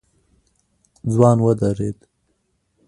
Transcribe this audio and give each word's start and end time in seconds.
ځوان 1.13 1.37
ودرېد. 1.45 1.97